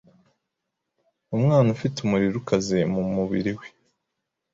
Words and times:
Umwana 1.35 1.67
ufite 1.75 1.97
umuriro 2.01 2.37
ukaze 2.41 2.77
mumubiriwe 2.91 3.65